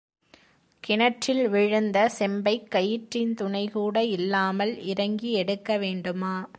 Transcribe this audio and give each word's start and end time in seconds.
கிணற்றில் 0.83 1.49
விழுந்த 1.49 2.09
செம்பைக் 2.19 2.71
கயிற்றின் 2.71 3.33
துணைகூட 3.41 3.97
இல்லாமல் 3.97 4.83
இறங்கி 4.83 5.31
எடுக்க 5.31 5.77
வேண்டுமா? 5.77 6.49